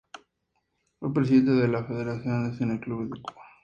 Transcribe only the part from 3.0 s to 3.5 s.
de Cuba.